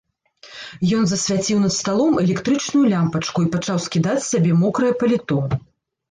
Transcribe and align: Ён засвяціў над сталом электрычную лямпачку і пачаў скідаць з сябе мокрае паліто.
Ён 0.99 1.03
засвяціў 1.09 1.57
над 1.65 1.73
сталом 1.79 2.13
электрычную 2.23 2.81
лямпачку 2.93 3.43
і 3.45 3.49
пачаў 3.57 3.77
скідаць 3.85 4.17
з 4.21 4.25
сябе 4.31 4.55
мокрае 4.63 4.91
паліто. 5.05 5.37